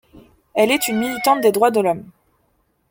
[0.55, 2.05] Elle est une militante des droits de l'homme.